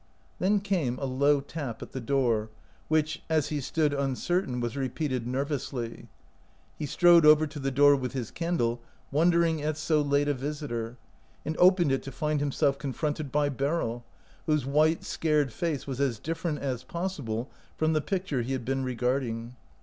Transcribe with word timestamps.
Then 0.39 0.61
came 0.61 0.97
a 0.97 1.05
low 1.05 1.41
tap 1.41 1.83
at 1.83 1.91
the 1.91 2.01
door, 2.01 2.49
which, 2.87 3.21
as 3.29 3.49
he 3.49 3.61
stood 3.61 3.93
uncertain, 3.93 4.59
was 4.59 4.75
repeated 4.75 5.27
ner 5.27 5.45
vously. 5.45 6.07
He 6.79 6.87
strode 6.87 7.23
over 7.23 7.45
to 7.45 7.59
the 7.59 7.69
door 7.69 7.95
with 7.95 8.13
his 8.13 8.31
candle, 8.31 8.81
wondering 9.11 9.61
at 9.61 9.77
so 9.77 10.01
late 10.01 10.27
a 10.27 10.33
visitor, 10.33 10.97
and 11.45 11.55
opened 11.59 11.91
it 11.91 12.01
to 12.01 12.11
find 12.11 12.39
himself, 12.39 12.79
confronted 12.79 13.31
by 13.31 13.49
Beryl, 13.49 14.03
whose 14.47 14.65
white, 14.65 15.03
scared 15.03 15.53
face 15.53 15.85
was 15.85 15.99
as 16.01 16.17
dif 16.17 16.41
ferent 16.41 16.57
as 16.57 16.83
possible 16.83 17.51
from 17.77 17.93
the 17.93 18.01
picture 18.01 18.41
he 18.41 18.53
had 18.53 18.65
been 18.65 18.83
regarding. 18.83 19.55